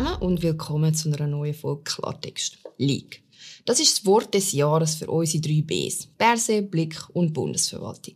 zusammen 0.00 0.22
und 0.22 0.42
willkommen 0.42 0.94
zu 0.94 1.12
einer 1.12 1.26
neuen 1.26 1.52
Folge 1.52 1.82
Klartext. 1.82 2.56
League. 2.78 3.22
Das 3.66 3.80
ist 3.80 3.98
das 3.98 4.06
Wort 4.06 4.32
des 4.32 4.52
Jahres 4.52 4.94
für 4.94 5.10
unsere 5.10 5.42
drei 5.42 5.60
Bs. 5.60 6.08
Berse, 6.16 6.62
Blick 6.62 6.96
und 7.12 7.34
Bundesverwaltung. 7.34 8.14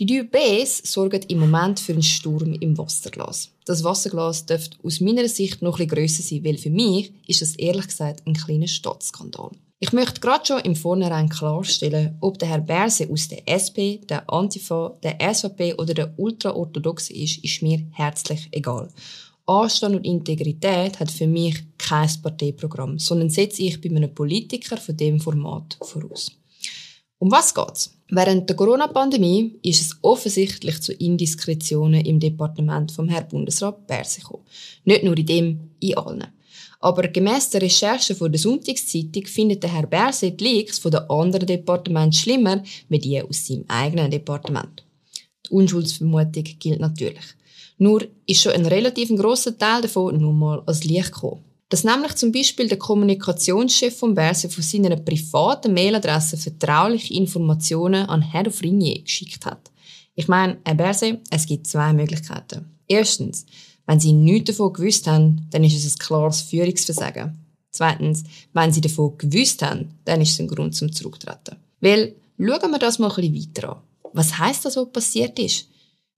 Die 0.00 0.06
drei 0.06 0.24
Bs 0.24 0.78
sorgen 0.92 1.22
im 1.28 1.38
Moment 1.38 1.78
für 1.78 1.92
einen 1.92 2.02
Sturm 2.02 2.54
im 2.54 2.76
Wasserglas. 2.76 3.50
Das 3.66 3.84
Wasserglas 3.84 4.46
dürfte 4.46 4.76
aus 4.82 5.00
meiner 5.00 5.28
Sicht 5.28 5.62
noch 5.62 5.78
etwas 5.78 5.96
grösser 5.96 6.22
sein, 6.24 6.44
weil 6.44 6.58
für 6.58 6.70
mich 6.70 7.12
ist 7.28 7.42
das 7.42 7.54
ehrlich 7.54 7.86
gesagt 7.86 8.26
ein 8.26 8.34
kleiner 8.34 8.66
Staatsskandal. 8.66 9.52
Ich 9.78 9.92
möchte 9.92 10.20
gerade 10.20 10.46
schon 10.46 10.60
im 10.62 10.74
Vornherein 10.74 11.28
klarstellen, 11.28 12.16
ob 12.20 12.40
der 12.40 12.48
Herr 12.48 12.60
Berse 12.60 13.08
aus 13.10 13.28
der 13.28 13.46
SP, 13.46 13.98
der 14.08 14.28
Antifa, 14.28 14.96
der 15.04 15.18
SVP 15.34 15.74
oder 15.74 15.94
der 15.94 16.18
Ultraorthodoxe 16.18 17.12
ist, 17.12 17.44
ist 17.44 17.62
mir 17.62 17.86
herzlich 17.92 18.48
egal. 18.50 18.88
Anstand 19.46 19.96
und 19.96 20.06
Integrität 20.06 21.00
hat 21.00 21.10
für 21.10 21.26
mich 21.26 21.62
kein 21.78 22.08
Parteiprogramm, 22.22 22.98
sondern 22.98 23.30
setze 23.30 23.62
ich 23.62 23.80
bei 23.80 23.90
einem 23.90 24.14
Politiker 24.14 24.76
von 24.76 24.96
dem 24.96 25.20
Format 25.20 25.76
voraus. 25.82 26.30
Um 27.18 27.30
was 27.30 27.54
geht's? 27.54 27.94
Während 28.10 28.48
der 28.48 28.56
Corona-Pandemie 28.56 29.58
ist 29.62 29.80
es 29.80 29.96
offensichtlich 30.02 30.80
zu 30.82 30.92
Indiskretionen 30.92 32.04
im 32.04 32.20
Departement 32.20 32.92
vom 32.92 33.08
Herrn 33.08 33.28
Bundesrat 33.28 33.88
gekommen. 33.88 34.44
Nicht 34.84 35.04
nur 35.04 35.16
in 35.16 35.26
dem, 35.26 35.70
in 35.80 35.96
allen. 35.96 36.26
Aber 36.80 37.06
gemäss 37.06 37.48
der 37.50 37.62
Recherche 37.62 38.14
von 38.16 38.32
der 38.32 38.40
Sonntagszeitung 38.40 39.24
findet 39.26 39.62
der 39.62 39.72
Herr 39.72 39.86
Berse 39.86 40.32
die 40.32 40.44
Leaks 40.44 40.80
von 40.80 40.90
den 40.90 41.08
anderen 41.08 41.46
Departementen 41.46 42.12
schlimmer, 42.12 42.62
wie 42.88 42.98
die 42.98 43.22
aus 43.22 43.46
seinem 43.46 43.64
eigenen 43.68 44.10
Departement. 44.10 44.84
Die 45.46 45.50
Unschuldsvermutung 45.50 46.44
gilt 46.58 46.80
natürlich. 46.80 47.36
Nur 47.82 48.06
ist 48.26 48.42
schon 48.42 48.52
ein 48.52 48.66
relativ 48.66 49.08
grosser 49.08 49.58
Teil 49.58 49.82
davon 49.82 50.20
nur 50.20 50.32
mal 50.32 50.62
als 50.66 50.84
Licht 50.84 51.12
gekommen. 51.12 51.42
Dass 51.68 51.82
nämlich 51.82 52.14
zum 52.14 52.30
Beispiel 52.30 52.68
der 52.68 52.78
Kommunikationschef 52.78 53.98
von 53.98 54.14
Berse 54.14 54.48
von 54.48 54.62
seiner 54.62 54.94
privaten 54.94 55.74
Mailadresse 55.74 56.36
vertrauliche 56.36 57.14
Informationen 57.14 58.06
an 58.06 58.22
Herr 58.22 58.48
Frinier 58.52 59.02
geschickt 59.02 59.44
hat. 59.46 59.72
Ich 60.14 60.28
meine, 60.28 60.58
Herr 60.64 60.76
Berse, 60.76 61.18
es 61.28 61.44
gibt 61.44 61.66
zwei 61.66 61.92
Möglichkeiten. 61.92 62.66
Erstens, 62.86 63.46
wenn 63.88 63.98
Sie 63.98 64.12
nichts 64.12 64.50
davon 64.50 64.74
gewusst 64.74 65.08
haben, 65.08 65.48
dann 65.50 65.64
ist 65.64 65.74
es 65.74 65.96
ein 65.96 65.98
klares 65.98 66.42
Führungsversagen. 66.42 67.36
Zweitens, 67.72 68.22
wenn 68.52 68.70
Sie 68.70 68.80
davon 68.80 69.18
gewusst 69.18 69.60
haben, 69.60 69.98
dann 70.04 70.20
ist 70.20 70.34
es 70.34 70.38
ein 70.38 70.46
Grund 70.46 70.76
zum 70.76 70.92
Zurücktreten. 70.92 71.56
Weil, 71.80 72.14
schauen 72.38 72.70
wir 72.70 72.78
das 72.78 73.00
mal 73.00 73.10
ein 73.10 73.16
bisschen 73.16 73.34
weiter 73.34 73.70
an. 73.72 73.82
Was 74.12 74.38
heißt 74.38 74.66
das, 74.66 74.76
was 74.76 74.92
passiert 74.92 75.36
ist? 75.40 75.66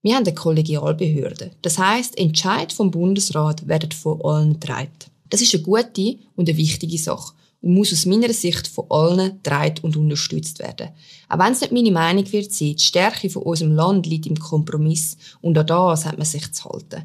Wir 0.05 0.13
haben 0.13 0.27
eine 0.27 0.35
Kollegialbehörde. 0.35 1.49
Das 1.63 1.79
heißt, 1.79 2.15
Entscheid 2.19 2.71
vom 2.71 2.91
Bundesrat 2.91 3.67
werden 3.67 3.91
von 3.91 4.21
allen 4.21 4.59
getragen. 4.59 4.91
Das 5.31 5.41
ist 5.41 5.55
eine 5.55 5.63
gute 5.63 6.19
und 6.35 6.47
eine 6.47 6.59
wichtige 6.59 6.99
Sache 6.99 7.33
und 7.63 7.73
muss 7.73 7.91
aus 7.91 8.05
meiner 8.05 8.31
Sicht 8.31 8.67
von 8.67 8.85
allen 8.91 9.41
getragen 9.41 9.79
und 9.81 9.97
unterstützt 9.97 10.59
werden. 10.59 10.89
Auch 11.27 11.39
wenn 11.39 11.53
es 11.53 11.61
nicht 11.61 11.73
meine 11.73 11.89
Meinung 11.89 12.31
wird 12.31 12.51
sein, 12.51 12.75
die 12.75 12.83
Stärke 12.83 13.31
von 13.31 13.41
unserem 13.41 13.71
Land 13.71 14.05
liegt 14.05 14.27
im 14.27 14.37
Kompromiss 14.37 15.17
und 15.41 15.57
an 15.57 15.65
das 15.65 16.05
hat 16.05 16.19
man 16.19 16.27
sich 16.27 16.51
zu 16.51 16.65
halten. 16.65 17.01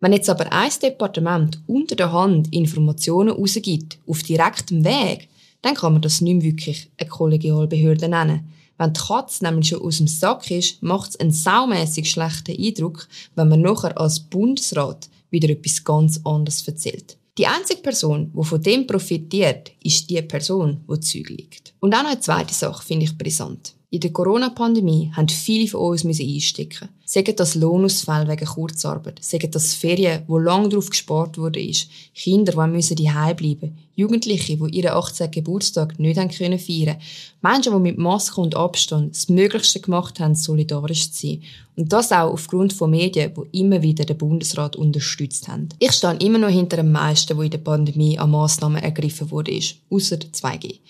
Wenn 0.00 0.14
jetzt 0.14 0.30
aber 0.30 0.50
ein 0.50 0.72
Departement 0.82 1.60
unter 1.66 1.94
der 1.94 2.10
Hand 2.10 2.50
Informationen 2.54 3.34
rausgibt, 3.34 3.98
auf 4.06 4.22
direktem 4.22 4.82
Weg, 4.82 5.28
dann 5.60 5.74
kann 5.74 5.92
man 5.92 6.00
das 6.00 6.22
nicht 6.22 6.42
wirklich 6.42 6.88
eine 6.96 7.10
Kollegialbehörde 7.10 8.08
nennen. 8.08 8.50
Wenn 8.78 8.92
die 8.92 9.00
Katze 9.00 9.44
nämlich 9.44 9.68
schon 9.68 9.82
aus 9.82 9.98
dem 9.98 10.08
Sack 10.08 10.50
ist, 10.50 10.82
macht 10.82 11.10
es 11.10 11.20
einen 11.20 11.30
saumässig 11.30 12.10
schlechten 12.10 12.56
Eindruck, 12.60 13.08
wenn 13.34 13.48
man 13.48 13.60
nachher 13.60 13.98
als 13.98 14.20
Bundesrat 14.20 15.08
wieder 15.30 15.48
etwas 15.48 15.84
ganz 15.84 16.20
anderes 16.24 16.66
erzählt. 16.66 17.16
Die 17.36 17.46
einzige 17.46 17.82
Person, 17.82 18.32
die 18.32 18.44
von 18.44 18.62
dem 18.62 18.86
profitiert, 18.86 19.72
ist 19.82 20.08
die 20.08 20.22
Person, 20.22 20.84
die 20.88 21.00
Zeug 21.00 21.28
liegt. 21.30 21.74
Und 21.80 21.94
auch 21.94 22.02
noch 22.02 22.10
eine 22.10 22.20
zweite 22.20 22.54
Sache 22.54 22.84
finde 22.84 23.06
ich 23.06 23.18
brisant. 23.18 23.73
In 23.94 24.00
der 24.00 24.10
Corona-Pandemie 24.10 25.12
haben 25.14 25.28
viele 25.28 25.68
von 25.68 25.92
uns 25.92 26.04
einstecken. 26.04 26.88
Sagen 27.04 27.36
das 27.36 27.54
Lohnausfall 27.54 28.26
wegen 28.26 28.44
Kurzarbeit, 28.44 29.22
sagen 29.22 29.52
das 29.52 29.74
Ferien, 29.74 30.24
wo 30.26 30.36
lange 30.36 30.68
darauf 30.68 30.90
gespart 30.90 31.38
wurde, 31.38 31.64
Kinder, 32.12 32.52
die 32.52 32.72
müssen 32.72 32.96
daheim 32.96 33.36
bleiben, 33.36 33.78
Jugendliche, 33.94 34.56
die 34.56 34.76
ihren 34.76 34.96
18. 34.96 35.30
Geburtstag 35.30 35.96
nicht 36.00 36.18
haben 36.18 36.28
können 36.28 36.58
feiern, 36.58 36.96
Menschen, 37.40 37.72
die 37.72 37.78
mit 37.78 37.96
Maske 37.96 38.40
und 38.40 38.56
Abstand 38.56 39.14
das 39.14 39.28
Möglichste 39.28 39.78
gemacht 39.78 40.18
haben, 40.18 40.34
solidarisch 40.34 41.12
zu 41.12 41.28
sein. 41.28 41.42
Und 41.76 41.92
das 41.92 42.10
auch 42.10 42.32
aufgrund 42.32 42.72
von 42.72 42.90
Medien, 42.90 43.32
die 43.32 43.60
immer 43.60 43.80
wieder 43.80 44.04
den 44.04 44.18
Bundesrat 44.18 44.74
unterstützt 44.74 45.46
haben. 45.46 45.68
Ich 45.78 45.92
stehe 45.92 46.16
immer 46.16 46.38
noch 46.38 46.48
hinter 46.48 46.78
dem 46.78 46.90
meisten, 46.90 47.36
wo 47.36 47.42
in 47.42 47.50
der 47.52 47.58
Pandemie 47.58 48.18
an 48.18 48.32
Massnahmen 48.32 48.82
ergriffen 48.82 49.30
wurde, 49.30 49.56
außer 49.88 50.16
2G. 50.16 50.80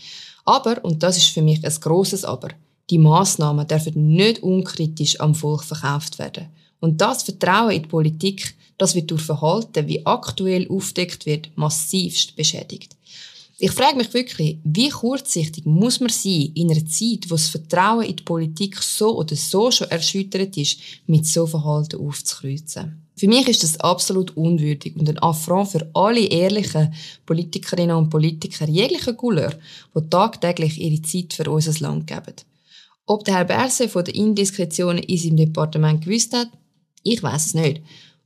Aber, 0.46 0.82
und 0.84 1.02
das 1.02 1.18
ist 1.18 1.28
für 1.28 1.42
mich 1.42 1.62
ein 1.62 1.80
grosses 1.80 2.24
Aber, 2.24 2.48
die 2.90 2.98
Massnahmen 2.98 3.66
dürfen 3.66 4.14
nicht 4.14 4.42
unkritisch 4.42 5.20
am 5.20 5.34
Volk 5.34 5.64
verkauft 5.64 6.18
werden. 6.18 6.48
Und 6.80 7.00
das 7.00 7.22
Vertrauen 7.22 7.70
in 7.70 7.82
die 7.82 7.88
Politik, 7.88 8.54
das 8.76 8.94
wird 8.94 9.10
durch 9.10 9.22
Verhalten, 9.22 9.88
wie 9.88 10.04
aktuell 10.04 10.68
aufdeckt 10.68 11.24
wird, 11.24 11.50
massivst 11.56 12.36
beschädigt. 12.36 12.94
Ich 13.56 13.70
frage 13.70 13.96
mich 13.96 14.12
wirklich, 14.12 14.58
wie 14.64 14.90
kurzsichtig 14.90 15.64
muss 15.64 16.00
man 16.00 16.10
sein 16.10 16.50
in 16.54 16.70
einer 16.70 16.84
Zeit, 16.86 17.30
wo 17.30 17.36
das 17.36 17.48
Vertrauen 17.48 18.04
in 18.04 18.16
die 18.16 18.22
Politik 18.24 18.76
so 18.82 19.16
oder 19.16 19.36
so 19.36 19.70
schon 19.70 19.90
erschüttert 19.90 20.56
ist, 20.56 20.78
mit 21.06 21.24
so 21.24 21.46
Verhalten 21.46 22.00
aufzukreuzen. 22.00 23.00
Für 23.16 23.28
mich 23.28 23.46
ist 23.48 23.62
das 23.62 23.78
absolut 23.78 24.36
unwürdig 24.36 24.96
und 24.96 25.08
ein 25.08 25.20
Affront 25.20 25.68
für 25.68 25.88
alle 25.94 26.26
ehrlichen 26.26 26.92
Politikerinnen 27.24 27.96
und 27.96 28.10
Politiker 28.10 28.68
jeglicher 28.68 29.14
Couleur, 29.14 29.54
die 29.96 30.10
tagtäglich 30.10 30.80
ihre 30.80 31.00
Zeit 31.02 31.32
für 31.32 31.48
unser 31.48 31.78
Land 31.80 32.08
geben. 32.08 32.34
Ob 33.06 33.24
der 33.24 33.34
Herr 33.34 33.44
Berse 33.44 33.88
von 33.88 34.04
den 34.04 34.14
Indiskretionen 34.14 35.02
in 35.02 35.18
seinem 35.18 35.36
Departement 35.36 36.02
gewusst 36.02 36.34
hat, 36.34 36.48
ich 37.02 37.22
weiß 37.22 37.46
es 37.46 37.54
nicht. 37.54 37.82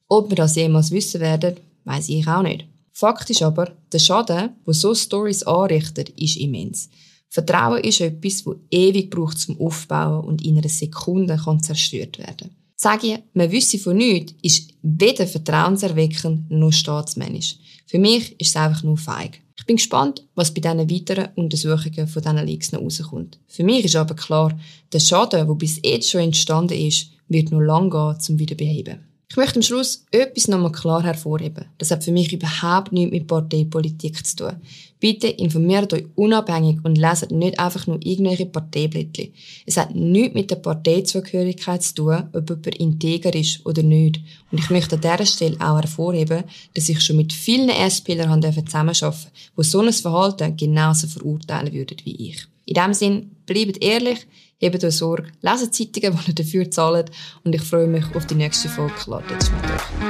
Ob 0.09 0.31
wir 0.31 0.37
das 0.37 0.55
jemals 0.55 0.91
wissen 0.91 1.21
werden, 1.21 1.57
weiß 1.85 2.09
ich 2.11 2.27
auch 2.29 2.43
nicht. 2.43 2.67
Fakt 2.93 3.29
ist 3.31 3.43
aber, 3.43 3.73
der 3.93 3.99
Schaden, 3.99 4.51
wo 4.65 4.73
so 4.73 4.95
Stories 4.95 5.43
anrichtet, 5.43 6.11
ist 6.11 6.37
immens. 6.37 6.91
Vertrauen 7.29 7.83
ist 7.83 8.01
etwas, 8.01 8.45
das 8.45 8.55
ewig 8.71 9.11
braucht 9.11 9.39
zum 9.39 9.61
Aufbauen 9.61 10.25
und 10.25 10.45
in 10.45 10.59
einer 10.59 10.69
Sekunde 10.69 11.37
kann 11.37 11.63
zerstört 11.63 12.19
werden. 12.19 12.57
Sage 12.75 13.23
man 13.35 13.51
wüsste 13.51 13.79
von 13.79 13.97
nichts, 13.97 14.35
ist 14.41 14.71
weder 14.83 15.27
vertrauenserweckend 15.27 16.51
noch 16.51 16.73
staatsmännisch. 16.73 17.57
Für 17.87 17.99
mich 17.99 18.41
ist 18.41 18.51
es 18.51 18.57
einfach 18.57 18.83
nur 18.85 18.97
feig. 18.97 19.41
Ich 19.59 19.67
bin 19.67 19.77
gespannt, 19.77 20.25
was 20.37 20.55
bei 20.55 20.61
diesen 20.61 20.89
weiteren 20.89 21.35
Untersuchungen 21.35 22.07
von 22.07 22.23
diesen 22.23 22.47
Leaks 22.47 22.73
noch 22.73 22.81
rauskommt. 22.81 23.39
Für 23.49 23.65
mich 23.65 23.85
ist 23.85 23.97
aber 23.97 24.15
klar, 24.15 24.57
der 24.93 25.01
Schaden, 25.01 25.47
der 25.47 25.55
bis 25.55 25.81
jetzt 25.85 26.11
schon 26.11 26.21
entstanden 26.21 26.79
ist, 26.79 27.11
wird 27.29 27.51
nur 27.51 27.65
lang 27.65 27.91
gehen, 27.91 28.21
zum 28.21 28.39
Wiederbeheben. 28.39 29.08
Ich 29.31 29.37
möchte 29.37 29.57
am 29.57 29.63
Schluss 29.63 30.07
etwas 30.11 30.49
nochmal 30.49 30.73
klar 30.73 31.03
hervorheben. 31.03 31.67
Das 31.77 31.91
hat 31.91 32.03
für 32.03 32.13
mich 32.13 32.33
überhaupt 32.33 32.93
nichts 32.93 33.13
mit 33.13 33.27
Parteipolitik 33.27 34.25
zu 34.25 34.37
tun. 34.37 34.57
Bitte 35.01 35.29
informiert 35.29 35.93
euch 35.93 36.07
unabhängig 36.15 36.79
und 36.83 36.97
leset 36.97 37.31
nicht 37.31 37.61
einfach 37.61 37.87
nur 37.87 37.99
irgendwelche 38.03 38.47
Parteiblättchen. 38.47 39.35
Es 39.67 39.77
hat 39.77 39.95
nichts 39.95 40.35
mit 40.35 40.51
der 40.51 40.57
Parteizugehörigkeit 40.57 41.83
zu 41.83 41.95
tun, 41.97 42.29
ob 42.33 42.49
jemand 42.49 42.77
integer 42.77 43.35
ist 43.35 43.67
oder 43.67 43.83
nicht. 43.83 44.19
Und 44.51 44.61
ich 44.61 44.71
möchte 44.71 44.97
an 44.97 45.03
dieser 45.03 45.27
Stelle 45.27 45.61
auch 45.61 45.77
hervorheben, 45.77 46.45
dass 46.73 46.89
ich 46.89 47.01
schon 47.03 47.17
mit 47.17 47.35
vielen 47.35 47.69
SPlern 47.69 48.43
zusammenarbeiten 48.43 48.99
durfte, 49.01 49.31
die 49.59 49.63
so 49.63 49.81
ein 49.81 49.93
Verhalten 49.93 50.57
genauso 50.57 51.07
verurteilen 51.07 51.75
würden 51.75 51.99
wie 52.05 52.31
ich. 52.31 52.49
In 52.69 52.75
diesem 52.75 52.93
Sinn, 52.93 53.37
bleibt 53.47 53.83
ehrlich, 53.83 54.27
Hebt 54.61 54.83
euch 54.85 54.97
Sorge, 54.97 55.31
leset 55.41 55.73
Zeitungen, 55.73 56.19
die 56.25 56.31
ihr 56.31 56.35
dafür 56.35 56.71
zahlt 56.71 57.13
und 57.45 57.55
ich 57.55 57.63
freue 57.63 57.87
mich 57.87 58.05
auf 58.17 58.27
die 58.27 58.35
nächste 58.35 58.69
Folge 58.69 58.93
mit 59.07 59.31
euch. 59.31 59.51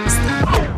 Bis 0.05 0.15
dann. 0.17 0.78